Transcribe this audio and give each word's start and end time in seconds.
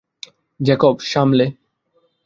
Jacob, 0.59 0.95
সামলে! 1.11 1.45